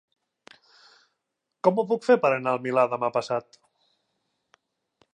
[1.67, 3.63] Com ho puc fer per anar al Milà demà passat?